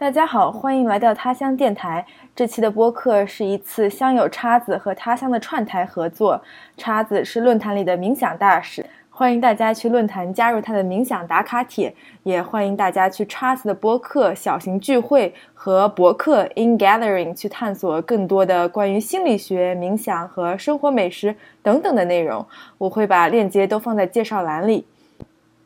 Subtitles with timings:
[0.00, 2.06] 大家好，欢迎来到他乡电台。
[2.32, 6.40] 这期的播客是一次乡友叉子和他乡的串台合作。
[6.76, 11.92] 叉子是论坛里的冥想大使，欢迎大家去论坛加入他的冥想打卡帖，
[12.22, 22.46] 也欢迎大家去叉子的播客小型聚会和博客 In Gathering 去探索更多的关于心理学、冥想和生活美食等等的内容。
[22.78, 24.86] 我会把链接都放在介绍栏里。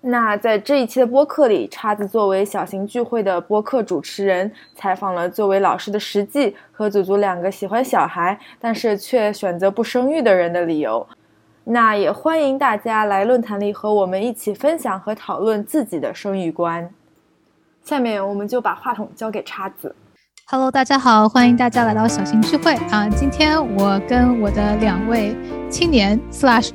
[0.04, 11.06] 那在这一期的播客里，叉子作为小型聚会的播客主持人，采访了作为老师的实际和祖祖两个喜欢小孩，但是却选择不生育的人的理由。
[11.62, 16.92] 那也欢迎大家来论坛里和我们一起分享和讨论自己的生育观。
[17.84, 19.94] 下面我们就把话筒交给叉子。
[20.54, 23.08] Hello，大家好，欢迎大家来到小型聚会啊！
[23.16, 25.34] 今天我跟我的两位
[25.70, 26.20] 青年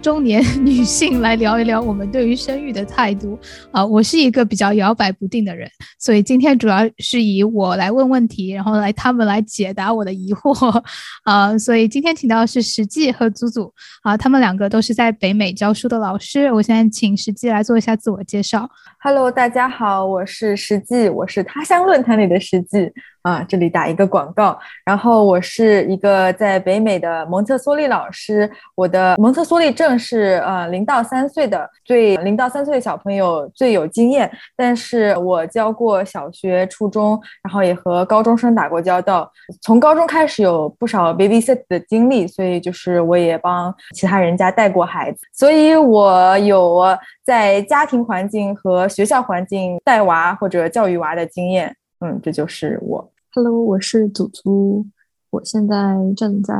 [0.01, 3.37] 中年女性来聊一聊我们对于生育的态度
[3.71, 3.85] 啊。
[3.85, 10.83] 我是一个比较摇摆不定的人，所以今天主要是以我来问问题，然后来他们来解答我的疑惑
[11.21, 11.55] 啊。
[11.55, 13.71] 所以今天请到的是实际和祖祖
[14.01, 16.51] 啊，他们两个都是在北美教书的老师。
[16.51, 18.67] 我现在请实际来做一下自我介绍。
[19.03, 22.91] Hello，大家好，我是实际，我是他乡论坛里的实际。
[23.27, 24.57] 啊，这里打一个广告。
[24.85, 34.31] 然后我是一个在北美的蒙特梭利老师，我的蒙特梭利证是呃零到三岁的，对零到三岁的小朋友最有经验。
[34.55, 39.29] 但是我教过小学、初中，然后也和高中生打过交道。
[39.61, 46.81] 从高中开始有不少 babysit 的经历，所以就是我也帮其他人家带过孩子，所以我有
[47.25, 51.75] 在家庭环境和学校环境带娃或者教育娃的经验。
[51.99, 53.11] 嗯，这就是我。
[53.39, 54.87] Hello，我是祖祖，
[55.29, 56.55] 我现在正在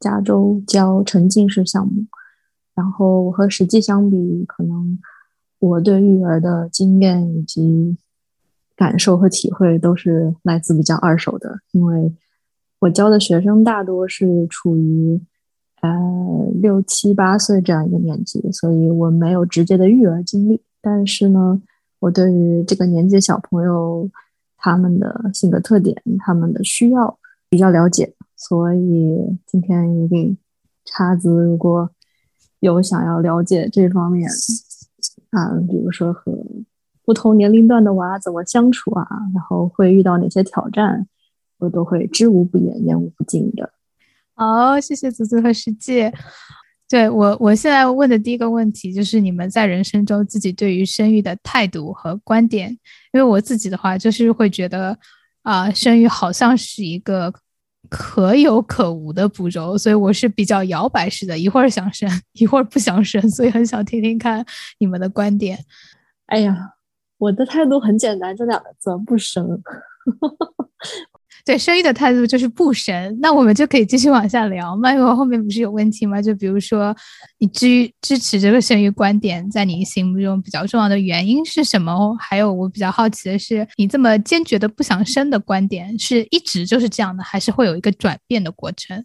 [0.00, 2.06] 加州教沉浸式项目。
[2.74, 4.98] 然后我和实际相比，可能
[5.60, 7.96] 我对育儿的经验以及
[8.74, 12.12] 感受和体会都是来自比较二手的，因为
[12.80, 15.20] 我教的学生大多是处于
[15.82, 20.60] 呃六七八岁这样一个年纪，所以我没有直接的育儿经历。
[20.80, 21.62] 但是呢，
[22.00, 24.10] 我对于这个年纪的小朋友。
[24.64, 27.18] 他们的性格特点，他们的需要
[27.50, 30.38] 比较了解，所以今天一定
[30.84, 31.90] 叉子如果
[32.60, 34.30] 有想要了解这方面
[35.30, 36.32] 啊，比如说和
[37.04, 41.08] 不同年龄段的娃怎么相处啊，然后会遇到哪些挑战，
[41.58, 43.72] 我都会知无不言，言无不尽的。
[44.34, 46.14] 好，谢谢子子和世界。
[46.92, 52.68] 对我，我现在问的第一个问题就是你们在人生中自己对于生育的态度和观点。
[53.14, 54.94] 因为我自己的话，就是会觉得
[55.40, 57.32] 啊，生育好像是一个
[57.88, 64.44] 可有可无的步骤，所以我是比较摇摆式的，一会儿想生，一会儿不想生，所以很想听听看
[64.78, 65.58] 你们的观点。
[66.26, 66.54] 哎呀，
[67.16, 69.62] 我的态度很简单，就两个字：不生。
[71.44, 74.92] 对生育的态度就是不生，那我们就可以继续往下聊嘛。
[74.92, 76.22] 因为后面不是有问题吗？
[76.22, 76.94] 就比如说，
[77.38, 82.16] 你支支持这个生育观点，在你心目中比较重要的原因是什么？
[82.20, 89.04] 还有我比较好奇的是，你这么坚决的不想生的观点，是一直就是这样的，还是会有一个转变的过程？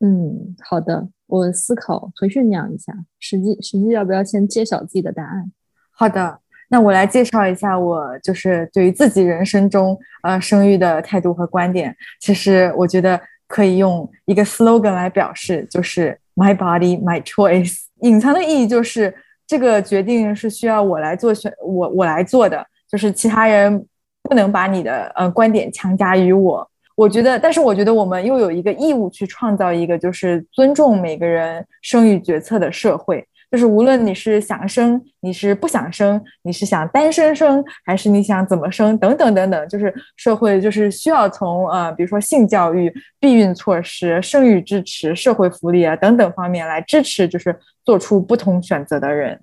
[0.00, 2.92] 嗯，好的，我思考和酝酿一下。
[3.18, 5.50] 实际实际要不要先揭晓自己的答案？
[5.90, 6.40] 好的。
[6.74, 11.96] 那我来介绍一下我就是对于自己人生中呃生育的态度和观点。
[12.20, 17.76] 其实我觉得可以用一个 slogan 来表示，就是 My body, my choice。
[18.00, 19.14] 隐藏的意义就是
[19.46, 23.86] 这个决定是需要我来做选，我我来做的，就是其他人
[24.24, 26.68] 不能把你的呃观点强加于我。
[26.96, 33.24] 我觉得，但是我觉得我们又有一个义务去创造一个就是尊重每个人生育决策的社会。
[33.50, 49.38] 就是无论你是想生，你是不想生，你是想单身生，还是你想怎么生，等等等等，就是社会就是需要从呃，比如说性教育、避孕措施、生育支持、社会福利啊等等方面来支持，就是做出不同选择的人。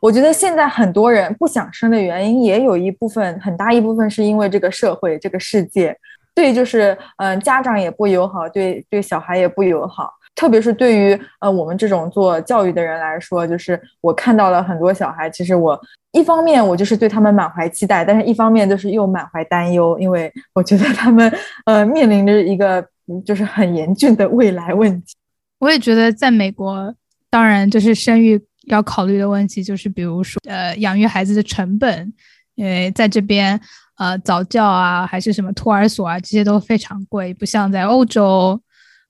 [0.00, 5.94] 我觉得现在很多人不想生的原因，也有一部分很大一部分是因为这个社会、这个世界
[6.34, 10.14] 对，就是嗯，家长也不友好，对对小孩也不友好。
[10.34, 15.78] 特别是对于呃我们这种做教育的人来说，就是我看到了很多小孩，其实我
[16.12, 21.30] 一方面我就是对他们满怀期待，但是一方面就是又满怀担忧，因为我觉得他们
[21.66, 22.82] 呃面临着一个
[23.24, 25.14] 就是很严峻的未来问题。
[25.58, 26.94] 我也觉得在美国，
[27.28, 32.10] 当然就是生育要考虑的问题，就是比如说呃养育孩子的成本，
[32.54, 33.60] 因为在这边
[33.98, 38.58] 呃早教啊还是什么托儿所啊这些都非常贵，不像在欧洲。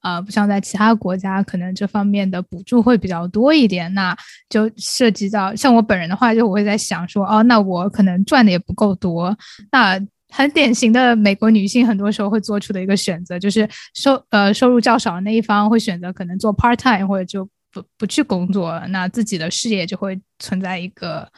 [0.00, 3.92] 啊，不像在其他国家，可能这方面的补助会比较多一点。
[3.94, 4.16] 那
[4.48, 9.36] 就涉及到像我本人的话，就我会在想说，哦，那我可能赚的也不够多。
[9.70, 10.00] 那
[10.32, 21.28] 很典型的美国女性，很多时候会做出的一个选择，就是收呃收入较少的那一方会选择可能做 part time 或者就不不去工作，那自己的事业就会存在一个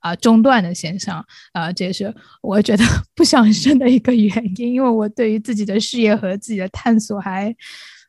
[0.00, 2.84] 啊中断的现象啊，这也是我觉得
[3.16, 7.54] 不想生的一个原因，因为我对于自己的事业和自己的探索还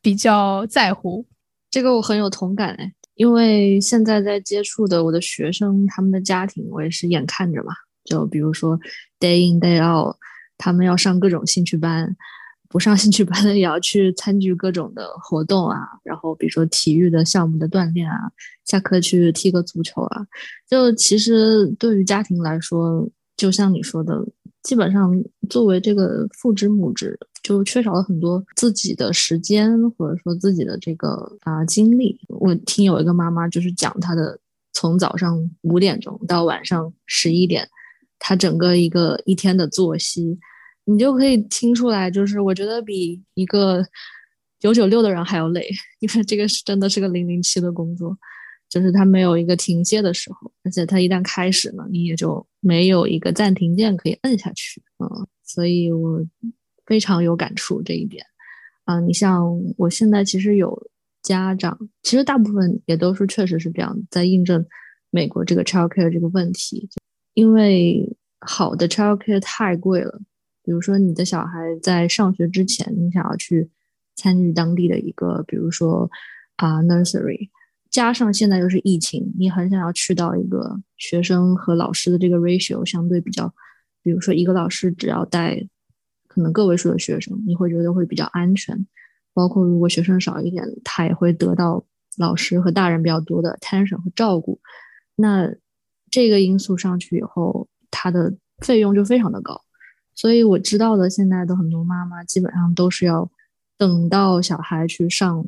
[0.03, 1.25] 比较在乎。
[1.71, 7.73] 这个我很有同感哎，因为现在在接触的我的学生，他们的家庭我也是眼看着嘛，
[8.03, 8.79] 就比如说
[9.19, 10.15] day in day out。
[10.55, 12.15] 他们要上各种兴趣班，
[12.69, 15.79] 不上兴趣班的也要去参与各种的活动啊。
[16.03, 18.15] 然后比如说体育的项目的锻炼啊，
[18.63, 20.25] 下课去踢个足球啊。
[20.69, 24.23] 就其实对于家庭来说，就像你说的，
[24.63, 25.13] 基本上
[25.49, 32.19] 作为这个父职母职，就缺少了很多自己的时间，或者说自己的这个啊精力。
[32.27, 34.39] 我听有一个妈妈就是讲她的，
[34.73, 37.69] 从早上五点钟到晚上十一点。
[38.25, 40.39] 他整个一个一天的作息，
[40.85, 43.85] 你就可以听出来，就是我觉得比一个
[44.61, 45.69] 九九六的人还要累，
[45.99, 48.17] 因为这个是真的是个零零七的工作，
[48.69, 56.25] 就是他没有一个停歇的时候，而且他一旦开始了，你也就没有一个暂停键可以摁下去，嗯，所以我
[56.85, 58.25] 非常有感触这一点，
[58.85, 60.89] 啊，你像我现在其实有
[61.21, 64.65] 家长，其实大部分也都是确实是这样，在印证
[65.09, 66.89] 美国这个 childcare 这个问题。
[67.33, 70.21] 因为好的 childcare 太贵了，
[70.63, 73.69] 比如说你的小孩在上学之前，你想要去
[74.15, 76.09] 参与当地的一个，比如说
[76.57, 77.49] 啊 nursery，
[77.93, 83.47] 加上现在又是疫情，你很想要去到一个学生和老师的这个 ratio 相对比较，
[84.01, 85.65] 比如说一个老师只要带
[86.27, 88.85] 可能个位数的学生，你会觉得会比较安全，
[89.33, 91.85] 包括如果学生少一点，他也会得到
[92.17, 94.59] 老师和大人比较多的 attention 和照顾，
[95.15, 95.55] 那。
[96.11, 99.59] 这个因素上去以后，它的费用就非常的高，
[100.13, 103.27] 所以我知道的现在的很多妈妈基本上都是要
[103.79, 105.43] 等到小孩去上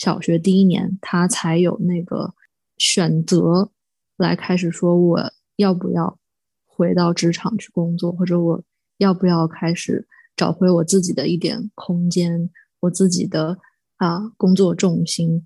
[0.00, 2.32] 小学第一年，他才有那个
[2.78, 3.70] 选择
[4.16, 6.18] 来开始说我要不要
[6.64, 8.64] 回到职场去工作，或者我
[8.96, 12.48] 要不要开始找回我自己的一点空间，
[12.80, 13.58] 我自己的
[13.98, 15.44] 啊工作重心。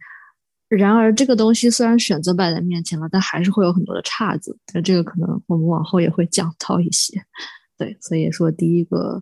[0.68, 4.56] 然而，这个东西虽然选择摆在面前了，但还是会有很多的岔子。
[4.72, 7.20] 那这个可能我们往后也会讲到一些。
[7.76, 9.20] 对，所以说第一个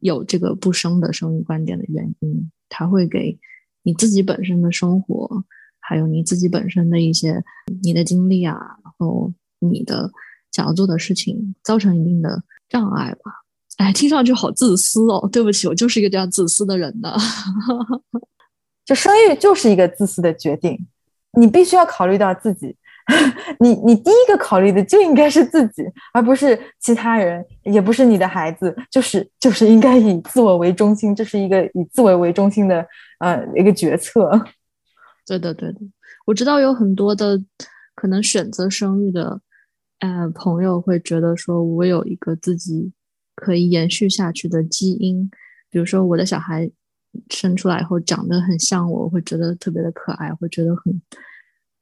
[0.00, 3.38] 有这个不生的生育观点的原因，它会给
[3.82, 5.44] 你自己本身的生活，
[5.80, 7.42] 还有你自己本身的一些
[7.82, 10.10] 你的经历啊，然后你的
[10.50, 13.32] 想要做的事情，造成一定的障碍吧。
[13.78, 15.28] 哎，听上去好自私哦。
[15.32, 17.16] 对不起，我就是一个这样自私的人呢。
[18.84, 20.86] 就生育就是一个自私的决定，
[21.38, 22.76] 你必须要考虑到自己，
[23.60, 25.82] 你你第一个考虑的就应该是自己，
[26.12, 32.86] 而不是其他人，也不是你的孩子，就是就是应该以自我为中心，这是一个以自我为中心的
[33.18, 34.30] 呃一个决策。
[35.26, 35.78] 对的，对的，
[36.26, 37.40] 我知道有很多的
[37.94, 39.40] 可能选择生育的
[40.00, 42.92] 呃朋友会觉得说，我有一个自己
[43.34, 45.30] 可以延续下去的基因，
[45.70, 46.70] 比如说我的小孩。
[47.28, 51.02] 生出来以后长得很像我，会觉得特别的可爱，会觉得很，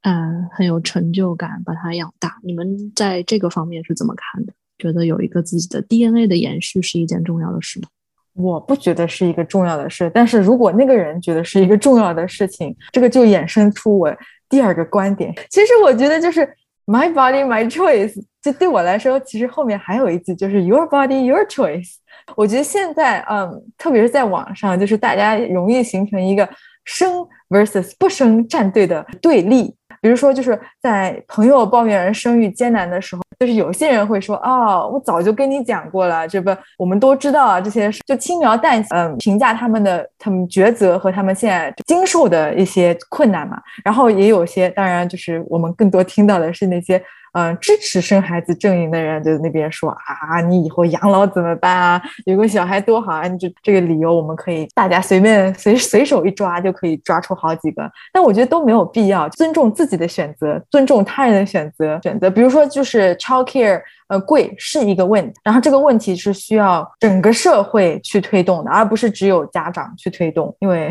[0.03, 2.37] 呃，很有成就感，把它养大。
[2.43, 4.53] 你们在这个方面是怎么看的？
[4.79, 7.89] 觉得有一个自己的 DNA 的延续是一件重要的事吗？
[8.33, 14.17] 我不觉得是一个重要的事，但是如果那个人觉得是一个重要的事情，这个就衍生出我
[14.49, 15.35] 第二个观点。
[15.51, 16.41] 其实我觉得就是
[16.87, 18.15] My body, my choice。
[18.41, 21.97] 就对我来说，其实后面还有一句，就是 Your body, your choice。
[22.37, 26.49] 我觉得现在，嗯，特别是在网上，就是大家容易形成一个
[26.87, 29.75] 生 versus 不生战队的对立。
[30.01, 47.03] 比如说，就是在朋友抱怨生育艰难的时候，就是有些人会说：“哦，我早就跟你讲过了，这不我们都知道啊，这些就轻描淡写，嗯，评价他们的他们抉择和他们现在经受的一些困难嘛。”然后也有些，当然就是我们更多听到的是那些。
[47.33, 52.03] 嗯，支持生孩子阵营的人就那边说啊，你以后养老怎么办啊？
[52.27, 53.29] 有个小孩多好啊！
[53.29, 57.91] 你就这个理由，我们可以大家随便随随手一抓就可以抓出好几个。
[58.13, 62.01] 但我觉得都没有必要，尊重自己的选择，尊重他人的选择。
[62.03, 63.81] 选择，比如说就是 child care。
[64.11, 70.91] 呃，贵是一个问题，然后这个问题是需要整个社会去推动的，而不是只有家长去推动，因为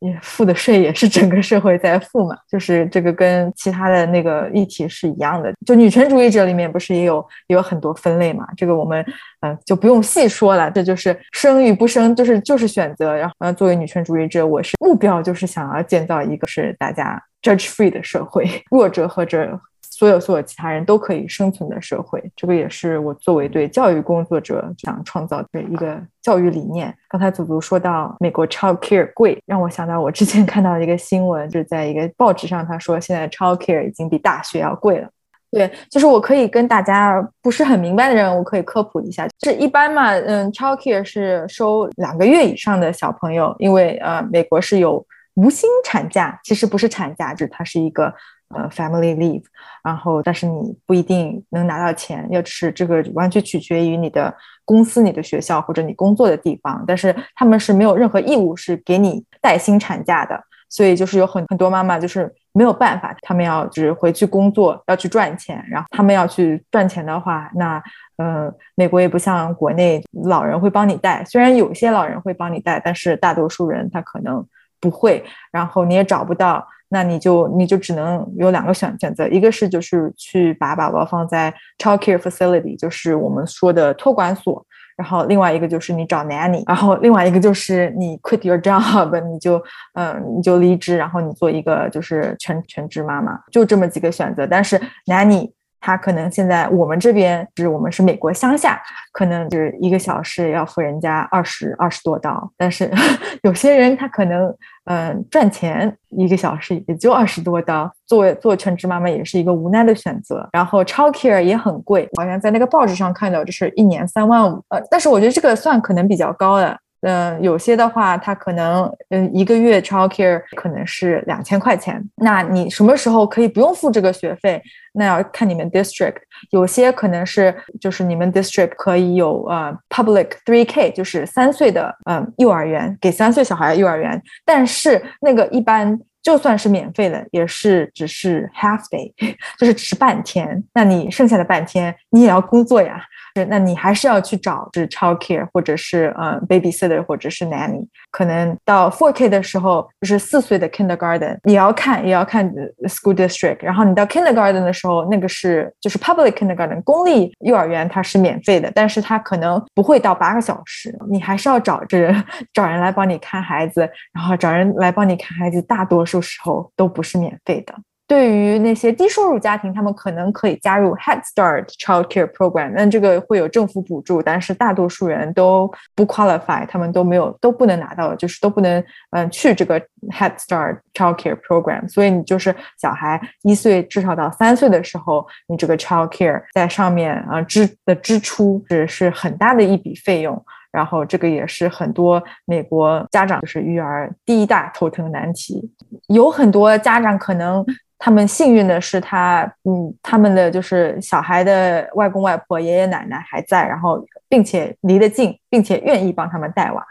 [0.00, 2.36] 你付的税也是整个社会在付嘛。
[2.50, 5.52] 就是这个跟其他的那个议题是一样的。
[5.64, 8.44] 就女权主义者里面不是也有也有很多分类嘛？
[8.56, 9.06] 这个我们
[9.42, 10.68] 嗯就不用细说了。
[10.68, 13.14] 这就是生与不生，就是就是选择。
[13.14, 19.60] 然后呃，作为女权主义者，我是目标就是想要建造一个是大家 judge free 的社会， 弱者或者。
[19.98, 22.22] 所有所有其他人都可以生存的社会。
[22.36, 26.94] 这个也是我作为对教育工作者想创造的一个教育理念。
[27.08, 35.08] 刚才祖祖说到美国 child care 贵，让我想到我之前看到一个新闻，就是在一个报纸上，他说现在 child care 已经比大学要贵了。
[35.50, 39.26] 对，就是我可以跟大家不是很明白的人，我可以科普一下。
[39.38, 48.14] 就是一般嘛，嗯，child care 是收两个月以上的小朋友，因为呃，美国是有无薪产假，其实不是产假，就它是一个
[48.54, 49.44] 呃 family leave。
[49.82, 56.84] 然后，但是你不一定能拿到钱，要是这个完全取决于你的公司、你的学校或者你工作的地方。
[56.86, 60.42] 但是他们是没有任何义务是给你带薪产假的。
[60.70, 65.64] 所以就是有很很多妈妈就是没有办法，他们要就是回去工作，要去赚钱。
[65.66, 67.82] 然后他们要去赚钱的话，那
[68.18, 74.46] 呃，美国也不像国内老人会帮你带，虽然有些老人会帮你带，但是大多数人他可能
[74.78, 75.24] 不会。
[75.50, 84.64] 然后你也找不到，那你就你就只能有两个选选择，一个是就是去把宝宝放在 child care facility，就是我们说的托管所。
[84.96, 89.62] 然后另外一个就是你找 nanny，然后另外一个就是你 quit your job， 你就
[89.94, 94.44] 嗯你就离职，然后你做一个就是全全职妈妈，就这么几个选择。
[94.44, 94.76] 但是
[95.06, 95.48] nanny
[95.80, 98.80] 他可能现在我们这边就是我们是美国乡下，
[99.12, 102.90] 可能就是一个小时要付人家二十二十多刀，但是
[103.42, 104.54] 有些人他可能。
[104.90, 110.48] 嗯，赚钱一个小时也就二十多刀，作为做全职妈妈也是一个无奈的选择。
[110.50, 114.64] 然后 childcare 也很贵，好像在那个报纸上看到，就是一年三万五。
[114.70, 116.74] 呃，但是我觉得这个算可能比较高的。
[117.02, 122.02] 嗯，有些的话，他可能嗯一个月 childcare 可能是两千块钱。
[122.16, 124.60] 那你什么时候可以不用付这个学费？
[124.94, 126.16] 那要看你们 district。
[126.50, 134.20] 有些可能是就是你们 district 可以有呃 public three k，就是三岁的嗯幼儿园给三岁小孩幼儿园。
[134.44, 139.12] 但是那个一般就算是免费的，也是只是 half day，
[139.58, 140.62] 就是只是半天。
[140.74, 143.04] 那你剩下的半天你也要工作呀。
[143.48, 152.50] 那你还是要去找是 child care 或者是呃 babysitter 或者是 nanny，可能到 four k 的时候就是四岁的 kindergarten，也要看也要看
[152.84, 162.14] school district，然后你到 kindergarten 的时候，那个是就是 public kindergarten 公立幼儿园它是免费的，但是它可能不会到八个小时，你还是要找这
[162.52, 167.74] 找人来帮你看孩子，然后找人来帮你看孩子，大多数时候都不是免费的。
[168.08, 181.86] 对于那些低收入家庭，他们可能可以加入 Head Start Child Care Program，那这个会有政府补助，但是大多数人都不 qualify，他们都没有都不能拿到，就是都不能嗯去这个 Head Start Child Care Program。
[181.86, 195.70] 所以你就是小孩一岁至少到三岁的时候，你这个 Child Care 在上面啊支的支出是是很大的一笔费用，然后这个也是很多美国家长就是育儿第一大头疼难题，
[196.06, 197.62] 有很多家长可能。
[197.98, 206.86] 他们幸运的是，他嗯，他们的就是小孩的外公外婆、爷爷奶奶还在，然后并且离得近，并且愿意帮他们带娃。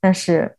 [0.00, 0.54] 但是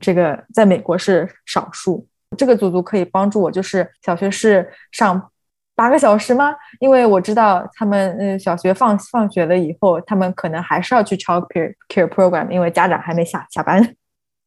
[0.00, 2.06] 这个在美国是少数。
[2.36, 5.30] 这个足足可以帮助我，就是小学是上
[5.74, 6.54] 八个小时吗？
[6.80, 13.94] 因为我知道他们嗯，小学放放学了以后，他们可能还是要去 child care care program，因为家长还没下下班。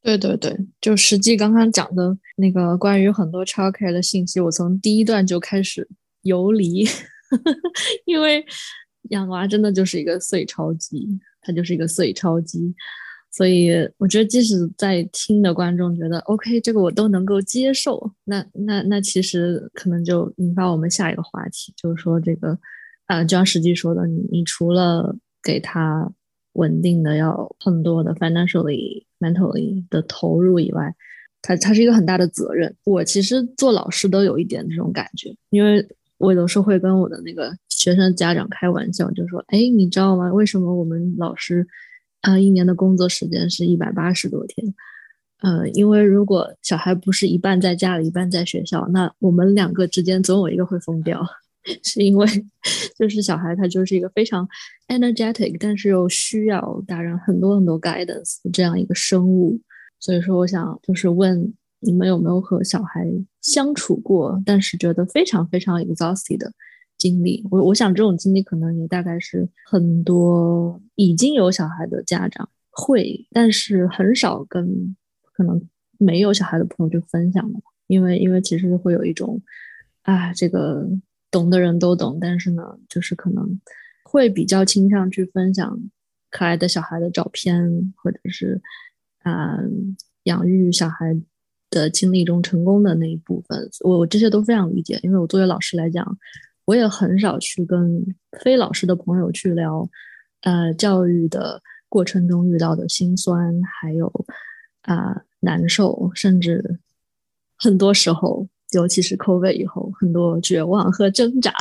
[0.03, 5.87] 对对对，就实际刚刚讲的那个关于很多 childcare 的信息，我从第一段就开始
[6.23, 6.83] 游离，
[8.05, 8.43] 因为
[9.09, 11.07] 养娃真的就是一个碎钞机，
[11.41, 12.73] 它就是一个碎钞机，
[13.31, 22.57] 所以我觉得即使在听的观众觉得 OK，这个我都能够接受，那那那其实可能就引发我们下一个话题，就是说这个
[23.05, 26.11] 呃，就像实际说的，你你除了给他。
[26.53, 30.93] 稳定的要很多的 financially mentally 的投入以外，
[31.41, 32.75] 它它是一个很大的责任。
[32.83, 40.31] 我其实做老师都有一点这种感觉，因为我有时候会跟我的那个学生家长开玩笑，就说：“哎，你知道吗？
[40.31, 41.65] 为什么我们老师
[42.21, 44.73] 啊一年的工作时间是一百八十多天？
[45.41, 51.25] 呃，因为如果小孩不是一半在家里，一半在学校，那我们两个之间总有一个会疯掉。”
[51.83, 52.25] 是因为，
[52.97, 54.47] 就是小孩他就是一个非常
[54.87, 59.59] energetic，但是又需要大人很多很多 guidance 这样一个生物。
[59.99, 63.07] 所以说，我想就是问你们有没有和小孩
[63.41, 66.51] 相处过，但是觉得非常非常 exhausted 的
[66.97, 67.45] 经历？
[67.51, 74.95] 我我想这种经历可能也大概是很多已经有小孩的家长会，但是很少跟
[75.33, 75.61] 可能
[75.99, 79.39] 没有小孩的朋友去分享的，因为因为其实会有一种
[80.01, 80.87] 啊这个。
[81.31, 83.59] 懂的人都懂，但是呢，就是可能
[84.03, 85.79] 会比较倾向去分享
[86.29, 88.61] 可爱的小孩的照片，或者是
[89.23, 91.17] 嗯养育小孩
[91.69, 93.69] 的经历中成功的那一部分。
[93.79, 96.17] 我我这些都非常理解，因为我作为老师来讲，
[96.65, 98.05] 我也很少去跟
[98.43, 99.89] 非老师的朋友去聊，
[100.41, 104.11] 呃，教育的过程中遇到的辛酸，还有
[104.81, 106.79] 啊难受，甚至
[107.57, 111.53] 很多时候，尤其是 COVID 以后，很多绝望和挣扎。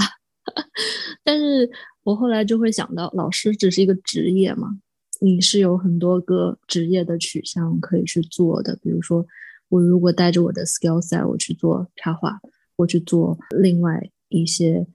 [1.23, 1.71] 但是
[2.03, 4.79] 我后来就会想到，老师只是一个职业嘛，
[5.21, 8.79] 你是有很多个职业的取向可以去做的。
[8.83, 9.27] 比如说，
[9.69, 12.41] 我如果带着我的 skill set，我去做插画，
[12.77, 14.87] 我去做另外一些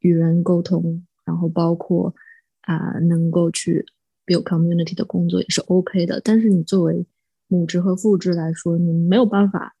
[0.00, 2.14] 与人沟通，然后包括
[2.62, 3.84] 啊能够去
[4.26, 6.20] build community 的工作也是 OK 的。
[6.24, 7.06] 但是你作为
[7.46, 9.76] 母职和父职来说，你没有办法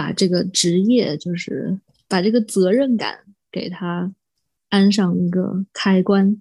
[0.00, 1.78] 把这个职业，就是
[2.08, 3.18] 把这个责任感
[3.52, 4.12] 给他。
[4.72, 6.40] 安上一个开关，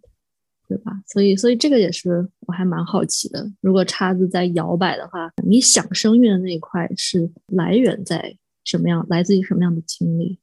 [0.68, 0.92] 对吧？
[1.08, 3.44] 所以，所以这个也是我还蛮好奇的。
[3.60, 9.04] 如果叉子在摇摆的话，你想生育的那一块是来源在什么样？
[9.10, 10.38] 来自于什么样的经历？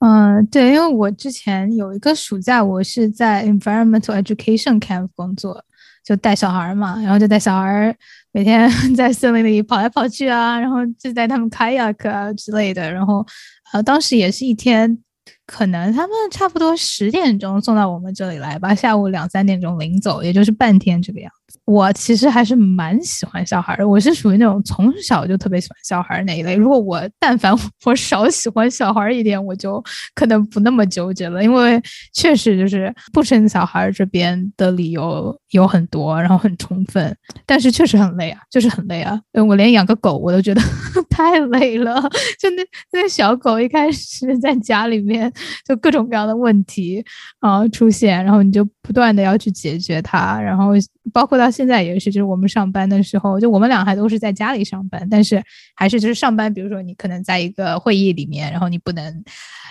[0.00, 5.64] 嗯，对，因为我之前有一个暑假，我是在 environmental education camp 工作，
[6.04, 7.96] 就带小孩嘛，然后就带小孩
[8.32, 13.26] 每天 在森林里跑来跑去啊，然后就带他们开 a 克啊之类的，然后
[13.72, 14.98] 呃，当时也是一天。
[15.46, 21.58] 可能他们差不多十点钟送到我们这里来吧，下午两三点钟领走，也就是半天这个样子。
[21.66, 26.54] 我其实还是蛮喜欢小孩的，我是属于那种从小就特别喜欢小孩那一类。
[26.56, 29.82] 如果我但凡我少喜欢小孩一点，我就
[30.14, 31.80] 可能不那么纠结了，因为
[32.12, 39.18] 确实就是不生小孩这边的理由有很多，然后很充分，但是确实很累啊，就是很累啊。
[39.32, 40.60] 我连养个狗我都觉得
[41.14, 42.02] 太累了，
[42.38, 45.32] 就那那小狗一开始在家里面
[45.64, 47.02] 就各种各样的问题
[47.38, 50.72] 啊出现，然后你就不断的要去解决它，然后
[51.12, 51.44] 包括到。
[51.54, 55.40] 现在也是，就是我们上班的时候，就我们俩还都是在家里上班，但是
[55.76, 56.52] 还是就是上班。
[56.52, 59.24] 比如说你可能在一个会议里面，然后你不能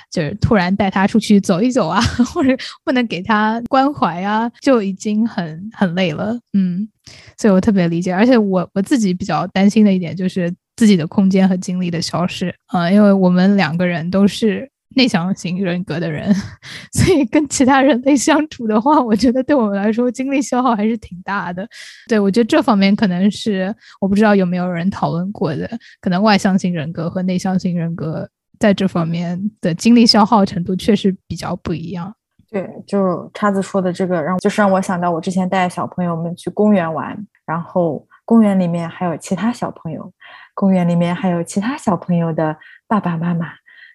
[0.09, 2.00] 就是突然带他出去走一走啊，
[2.33, 6.39] 或者不能给他关怀啊，就已经很很累了。
[6.53, 6.88] 嗯，
[7.38, 8.13] 所以我特别理解。
[8.13, 14.69] 而且我我自己比较担心的一点就是自己的空间和精力的消失啊，因为我们两个人都是。
[14.95, 16.31] 内向型人格的人，
[16.93, 21.67] 所以跟其他人类相处的话，我觉得对我们来说精力消耗还是挺大的。
[22.07, 25.67] 对我觉得这方面可能是我不知道有没有人讨论过的，
[25.99, 32.15] 可能外向型人格和内向型人格在这方面的精力消耗程度确实比较不一样。
[32.51, 40.13] 对，就叉子说的这个，让就是让我想到我之前带小朋友们去公园玩，然后公园里面还有其他小朋友，
[40.53, 43.47] 公园里面还有其他小朋友的爸爸妈妈。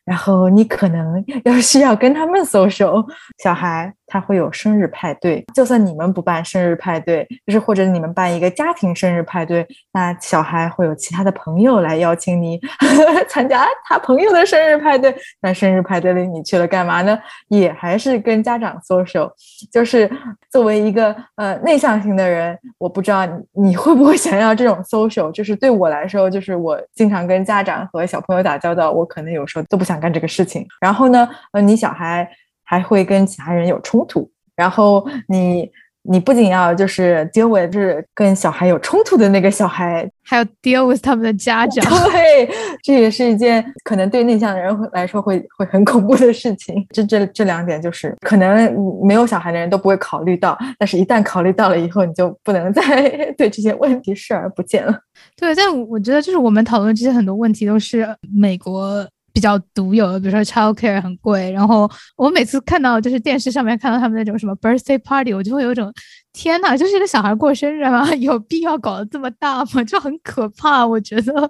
[0.05, 3.07] 然后你可能要需要跟他们 social，
[3.43, 12.59] 小孩他会有生日派对，就算你们不办生日派对，就是或者你们办一个家庭生日派对，那小孩会有其他的朋友来邀请你
[13.29, 15.15] 参加他朋友的生日派对。
[15.43, 17.19] 那生日派对里你去了干嘛呢？
[17.49, 19.31] 也还是跟家长 social。
[19.71, 20.11] 就是
[20.51, 25.31] 作为一个呃内向型的人，我不知道你会不会想要这种 social。
[25.33, 29.99] 就是对我来说，就是我经常跟家长和小朋友打交道，我可能有时候都不想。
[29.99, 32.31] 干这个事情，然后呢，呃，你小孩
[32.69, 35.71] 还会跟其他人有冲突，然后你
[36.03, 42.49] 你不仅要就是 deal with 就是跟小孩有冲突的那个小孩，还要 deal with 他们的家长，对，
[42.83, 46.87] 这也是一件可能对内向的人来说会会很恐怖的事情。
[46.91, 48.71] 这这这两点就是可能
[49.03, 54.95] 没有小孩的人都不会考虑到，但是一旦考虑到了以后，你就不能再 对这些问题视而不见了。
[55.37, 59.07] 对，但我觉得就是我们讨论这些很多问题都是美国。
[59.39, 65.95] 比较独有的，比如说 child care 很贵，然后我每次看到就是电视上面看到他们那种什么 birthday party，我就会有一种
[66.33, 68.05] 天呐，就是一个小孩过生日啊？
[68.19, 69.85] 有必要搞得这么大吗？
[69.85, 71.49] 就很可怕，我觉得，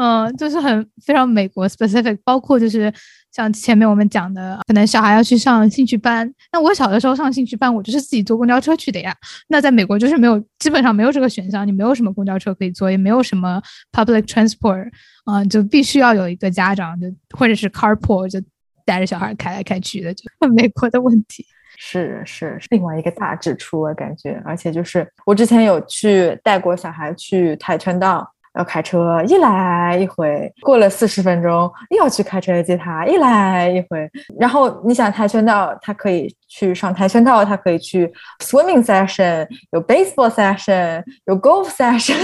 [0.00, 2.92] 嗯，就是很非常美国 specific，包括就是
[3.32, 9.12] 像前面我们讲的，可能小孩要去上兴趣班，那我小的时候上兴趣班，我就是自己坐公交车去的呀。
[9.48, 14.88] 那在美国就是没有，基本上没有这个选项，你没有什么公交车可以坐，也没有什么 public transport。
[15.24, 17.06] 啊，就必须要有一个家长，就
[17.36, 18.40] 或者是 carpool，就
[18.86, 21.44] 带着小孩开来开去的，就美国的问题。
[21.76, 28.32] 是是，另外一个大支出，我感觉，而且就是我之前有去带过小孩去跆拳道。
[28.58, 34.10] 要开车一来一回，过了四十分钟又要去开车接他，一来一回。
[34.36, 42.16] 然后你想跆拳道，他可以去上跆拳道，他可以去 swimming session，有 baseball session，有 golf session，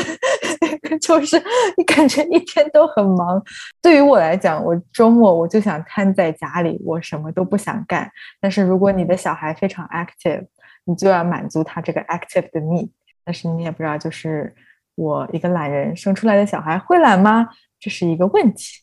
[1.00, 1.40] 就是
[1.76, 3.40] 你感觉一天都很忙。
[3.80, 8.10] 对于我来讲，我周末我就想瘫在家里，我什么都不想干。
[8.40, 10.44] 但是如果你的小孩非常 active，
[10.84, 12.90] 你就要满足他这个 active 的 need。
[13.24, 14.52] 但是你也不知道就是。
[14.94, 17.48] 我一个懒人生出来的小孩会懒吗？
[17.80, 18.80] 这是一个问题。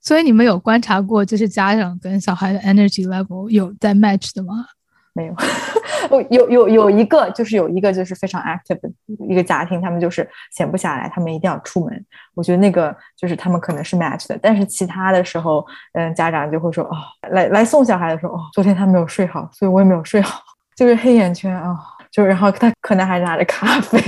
[0.00, 4.64] 所以你们有观察过，就是家长跟小孩的 energy level 有在 match 的吗？
[5.12, 5.34] 没有，
[6.08, 8.88] 我有有有一个，就是有一个就是非常 active 的
[9.28, 12.06] 一个家庭，他们就是闲不下来，他们一定要出门。
[12.34, 16.96] 我觉得那个就是他们可能是 match 的，但是其他的时候，嗯，家长就会说哦，
[17.32, 20.40] 来来送小孩的时候，哦，昨天他没有睡好，所以我也没有睡好，
[20.76, 21.76] 就是黑眼圈啊，
[22.12, 24.00] 就然后他可能还拿着咖啡，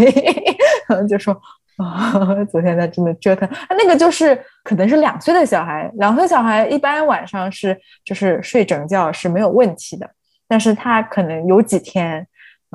[0.88, 1.32] 然后就说
[1.76, 3.48] 啊，昨天他真的折腾。
[3.70, 10.08] 那个就是可能是两岁的小孩，两岁小孩一般晚上是就是睡整觉是没有问题的。
[10.46, 12.26] 但是他可能有几天，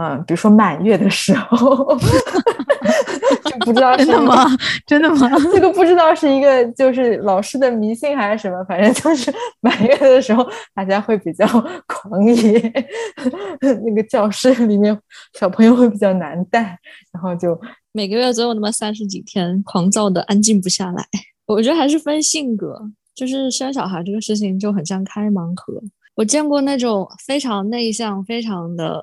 [0.02, 1.96] 嗯，比如说满月的时候，
[3.50, 4.46] 就不知道真的吗？
[4.86, 5.30] 真的吗？
[5.54, 11.46] 这个不知道是一个就是老师的迷信还是什么，反正就是满月的时候，大家会比较
[11.88, 12.74] 狂野，
[13.86, 14.98] 那个教室里面
[15.40, 16.78] 小朋友会比较难带，
[17.12, 17.60] 然后就
[17.92, 21.06] 每个月总有那么三十几天狂躁的安静不下来。
[21.46, 22.80] 我觉得还是分性格，
[23.16, 25.82] 就是生小孩这个事情就很像开盲盒。
[26.16, 29.02] 我见过那种非常内向、非常的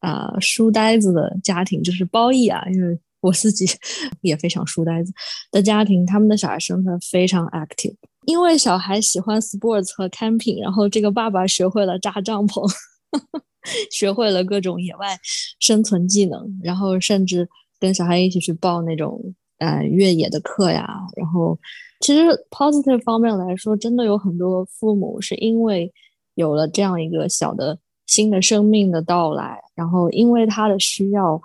[0.00, 3.66] 啊书呆子的家庭，就是褒义啊，因为我自己
[4.22, 5.12] 也非常书呆子
[5.50, 7.94] 的家庭，他们的小孩生的非常 active，
[8.26, 12.70] 因为小孩喜欢 sports 和 camping，然后这个爸爸学会了扎帐篷，
[13.90, 15.18] 学会了各种野外
[15.60, 17.48] 生存技能，然后甚至
[17.80, 21.58] 跟小孩一起去报那种呃越野的课呀，然后
[22.00, 25.92] 其实 positive 方面来说，真的有很多父母是因为。
[26.34, 27.76] 有了这样一个小的
[28.06, 31.42] 新的生命的到来，然后因为他的需要，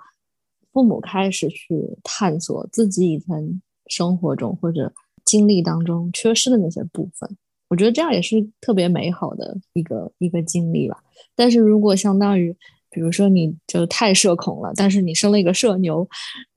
[0.74, 4.92] 父母开始去探索自己以前生活中或者
[5.24, 7.34] 经历当中缺失的那些部分。
[7.68, 10.98] 我觉得这样也是特别美好的一个一个经历吧。
[11.34, 12.54] 但是如果相当于，
[12.90, 16.06] 比如说你就太社恐了，但是你生了一个社牛，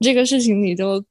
[0.00, 1.02] 这个事情你就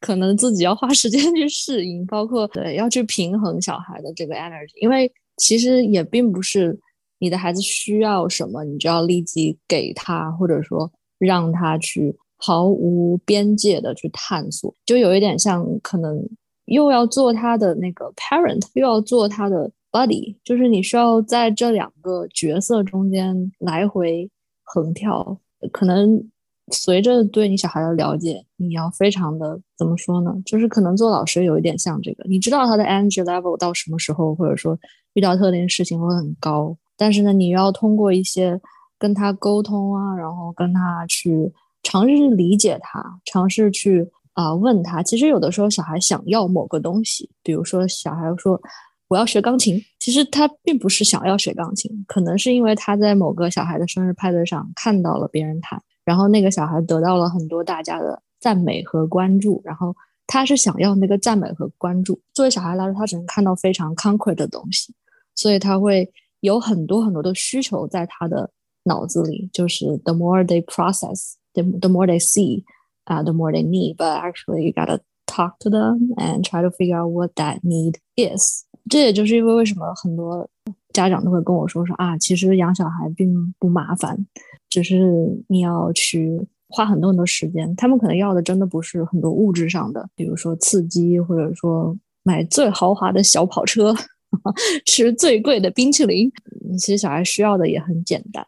[0.00, 5.12] 可能自己要花时间去适应，包括对要去平衡小孩的这个 energy，因为。
[5.36, 6.78] 其实也并不是
[7.18, 16.20] 你的孩子需要什么，你就要立即给他，或者说让他去毫无边界的去探索，就有一点像可能
[16.64, 24.28] 又要做他的那个 parent，又要做他的 buddy，就是你需要在这两个角色中间来回
[24.64, 25.38] 横跳，
[25.70, 26.28] 可能。
[26.72, 30.32] 随着对你小孩的了解，你要非常的怎么说呢？
[30.46, 34.78] 就是可能做老师有一点像这个，你知道他的 energy level 到什么时候，或者说
[35.14, 38.60] 遇到特定事情会很高，但是呢，你要通过一些
[39.00, 45.02] 跟他沟通啊，然后跟他去尝试理解他，尝试去啊问他。
[45.02, 48.60] 其实有的时候小孩想要某个东西，比如说小孩说
[49.08, 55.82] 我要学钢琴，其实他并不是想要学钢琴，可能是因为他在某个小孩的生日派对上看到了别人弹。
[56.04, 59.94] 然后那个小孩得到了很多大家的赞美和关注，然后
[60.26, 62.20] 他是想要那个赞美和关注。
[62.32, 64.94] 作为小孩来说，他只能看到非常 concrete 的东西，
[65.34, 68.50] 所以他会有很多很多的需求在他的
[68.84, 69.48] 脑子里。
[69.52, 72.64] 就是 the more they process the the more they see，
[73.04, 73.96] 啊，the more they need。
[73.96, 78.64] But actually you gotta talk to them and try to figure out what that need is。
[78.88, 80.48] 这也就是因为为什么很多
[80.92, 84.26] 家长都会跟我说说啊，其实养小孩并不麻烦。
[84.68, 93.94] 只是你要去花很多很多时间，他们可能要的真的不是很多物质上的，比如说刺激，或者说买最豪华的小跑车，
[94.86, 96.30] 吃最贵的冰淇淋。
[96.78, 98.46] 其实小孩需要的也很简单，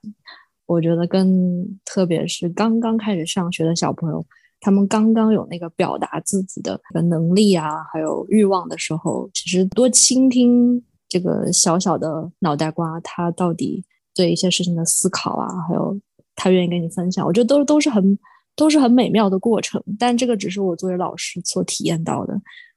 [0.72, 4.24] 我觉得跟特别是刚刚开始上学的小朋友，
[4.60, 16.00] 他们刚刚有那个表达自己的能力啊，还有欲望的时候，其实多倾听这个小小的脑袋瓜，他到底对一些事情的思考啊，还有。
[16.34, 18.18] 他愿意跟你分享，我觉得都都是很
[18.56, 19.80] 都是很美妙的过程。
[19.98, 22.34] 但这个只是我作为老师所体验到的。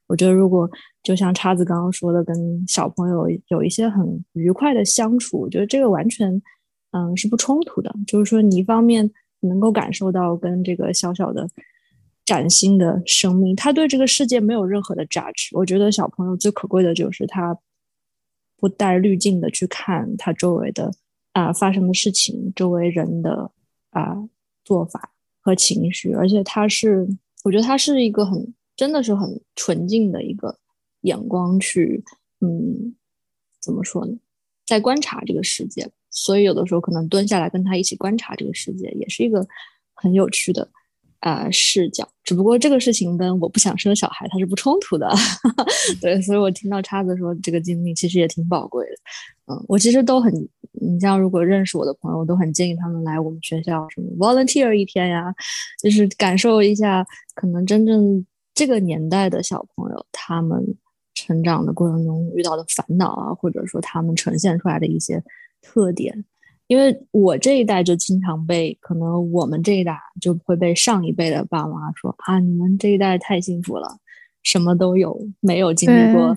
[0.08, 0.68] 我觉得如果
[1.02, 2.36] 就像叉子刚刚说的，跟
[2.68, 6.30] 小朋友有一些很愉快的相处，我觉得这个完全
[6.96, 7.94] 嗯是不冲突的。
[8.06, 11.48] 就是说，你一方面能够感受到跟这个小小的
[12.24, 15.48] 崭新的生命，他对这个世界没有任何的 judge。
[15.52, 17.58] 我觉得小朋友最可贵的就是他
[18.56, 20.90] 不带滤镜的去看他周围的。
[21.36, 23.50] 啊，发生的事情，周围人的
[23.90, 24.16] 啊
[24.64, 27.06] 做法和情绪，而且他是，
[27.44, 30.58] 我觉得他是一个很，真的是很纯净的一个
[31.02, 32.02] 眼光去，
[32.40, 32.94] 嗯，
[33.60, 34.16] 怎么说呢，
[34.66, 39.46] 在观察这个世界，所以有的时候可能蹲下来跟他一起观察这个世界，也是一个
[39.94, 40.68] 很有趣的。
[41.20, 45.10] 啊，视角，只不过这个事情跟我不想生小孩它是不冲突的，
[46.00, 50.32] 对，所以我听到叉子说这个经历其实也挺宝贵的，嗯，我其实都很，
[50.72, 55.34] 你像如果认识我的朋友，我都很建议他们来我们学校什么 volunteer 一天呀，
[55.82, 58.24] 就是感受一下可能真正
[58.54, 60.62] 这个年代的小朋友他们
[61.16, 65.20] 成长的过程中遇到的烦恼啊，或者说他们呈现出来的一些
[65.60, 66.24] 特点。
[66.68, 73.88] 因为我这一代就经常被，可能我们这一代就会被上一辈的爸妈说啊，你们这一代太幸福了，
[74.42, 76.36] 什么都有，没有经历过，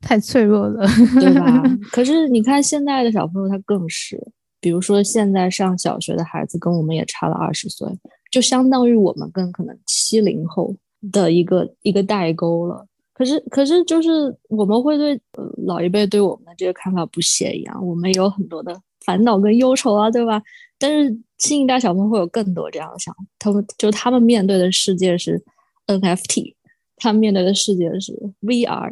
[0.00, 0.84] 太脆弱了，
[1.20, 1.62] 对吧？
[1.92, 4.20] 可是你看现在的小朋友，他更是，
[4.60, 7.88] 比如说现在上小学的孩子，跟我们也差了二十岁，
[8.32, 10.74] 就相当于我们跟可能七零后
[11.12, 12.84] 的一个一个代沟了。
[13.14, 15.18] 可是，可是就是我们会对
[15.66, 18.78] 老一辈对我们的这个看法不屑一样，我们有很多的。
[19.04, 20.42] 烦恼跟忧愁啊，对吧？
[20.78, 25.38] 但是新一代小朋友会有更多这样的想法，他们就他们面对的世界是
[25.86, 26.54] NFT，
[26.96, 28.90] 他们面对的世界是 VR，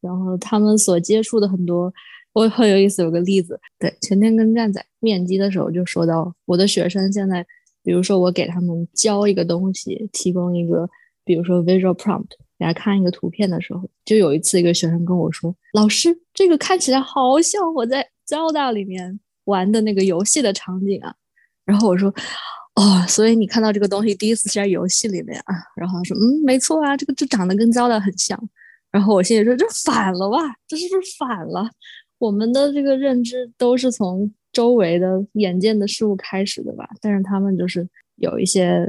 [0.00, 1.94] 然后他们所接触的很多，
[2.32, 3.02] 我很有意思。
[3.02, 7.46] 有个例子，对，前天跟站仔面基的时候就说到，我的学生现在，
[7.84, 10.90] 比如说我给他们教一个东西，提供一个，
[11.24, 12.30] 比如说 visual prompt，
[12.62, 19.20] 给他看一个图片的时候，就有一次一个学生跟我说，老师，这个看起来好像我在 Zelda 里面。
[19.46, 21.12] 玩的那个游戏的场景啊，
[21.64, 22.08] 然后我说，
[22.76, 28.40] 哦，所以你看到这个东西第一次是在游戏里面啊，然后他说，嗯，没错啊，这个就长得跟胶带很像，
[28.92, 31.68] 然后我心里说，这反了吧，这是不是反了？
[32.18, 37.84] 我们的这个认知都是从周围的眼见的事物开始的吧，但是他们就是
[38.18, 38.88] 有一些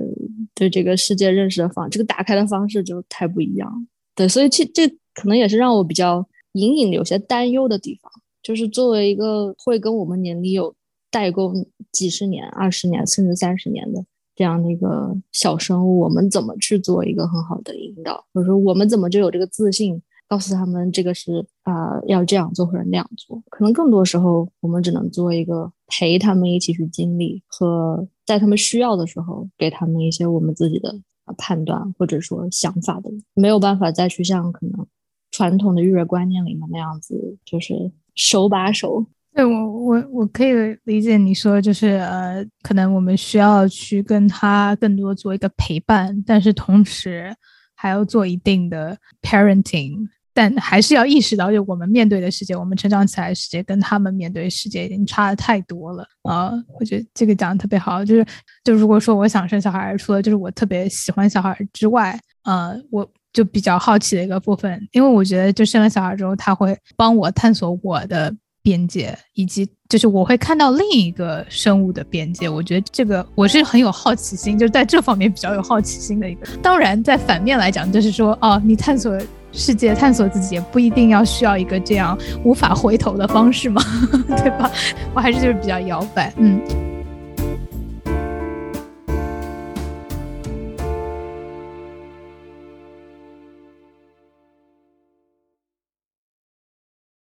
[0.55, 8.11] 对这个世界认识的方，这个打开的方式就太不一样，对，所以这这可能也是让我比较隐隐有些担忧的地方。
[8.43, 10.75] 就是作为一个会跟我们年龄有
[11.09, 11.53] 代沟
[11.93, 14.03] 几十年、二十年甚至三十年的
[14.35, 18.25] 这样的一个小生物，我们怎么去做一个很好的引导？
[18.33, 23.41] 或者说，我们怎么就有这个自信，告诉他们这个是啊要这样做或者那样做？
[23.49, 30.95] 可能更多时候，我们只能做一个陪他们一起去经历，和在他们需要的时候给他们一些我们自己的
[31.37, 34.87] 判断或者说想法的，没有办法再去像可能
[35.31, 37.91] 传统的育儿观念里面那样子，就是。
[38.15, 47.35] 手把手，对我我我可以理解你说，就是呃，可能我们需要去跟他更多做一个陪伴，但是同时
[47.73, 56.51] 还要做一定的 parenting，但还是要意识到，就我们面对的世界，我们成长起来的世界跟他们面对的世界已经差的太多了啊！
[56.79, 58.25] 我觉得这个讲的特别好，就是
[58.63, 63.07] 就如果说我想生小孩，除了就是我特别喜欢小孩之外，呃，我。
[63.33, 72.47] 就比较好奇的一个部分，因为我觉得就生了小孩之后，他会帮我探索我的边界，以及就是我会看到另一个生物的边界。
[72.47, 76.45] 我觉得这个我是很有好奇心，就是在这方面比较有好奇心的一个。
[76.61, 79.19] 当然，在反面来讲，就是说哦，你探索
[79.53, 83.81] 世界、探索自己，也不一定要需要一个这样无法回头的方式嘛，
[84.37, 84.69] 对吧？
[85.13, 86.59] 我还是就是比较摇摆，嗯。